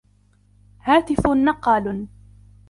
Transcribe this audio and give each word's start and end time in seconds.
هاتف 0.85 1.27
نقال 1.27 2.07